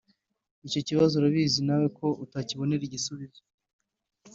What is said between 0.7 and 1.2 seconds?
kibazo